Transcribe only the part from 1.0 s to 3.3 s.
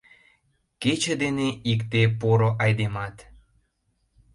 дене икте поро айдемат.